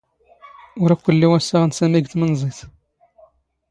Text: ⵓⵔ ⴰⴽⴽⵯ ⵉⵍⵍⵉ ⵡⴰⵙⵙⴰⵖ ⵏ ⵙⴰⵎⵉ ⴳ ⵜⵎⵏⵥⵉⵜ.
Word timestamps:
ⵓⵔ 0.83 0.89
ⴰⴽⴽⵯ 0.95 1.07
ⵉⵍⵍⵉ 1.15 1.27
ⵡⴰⵙⵙⴰⵖ 1.33 1.63
ⵏ 1.67 1.71
ⵙⴰⵎⵉ 1.77 1.99
ⴳ 2.03 2.05
ⵜⵎⵏⵥⵉⵜ. 2.11 2.57